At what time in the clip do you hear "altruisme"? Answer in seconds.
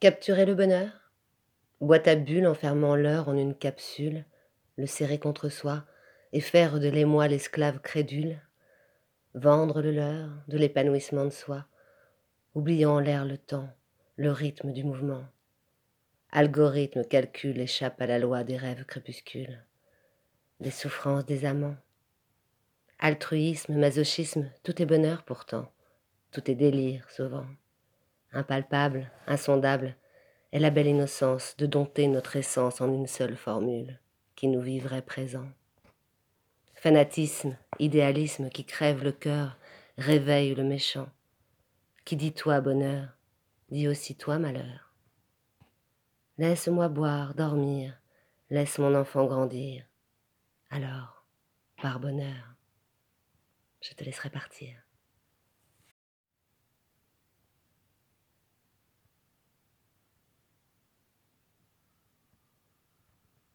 23.00-23.74